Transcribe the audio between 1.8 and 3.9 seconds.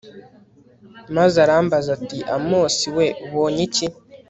ati amosi we ubonye iki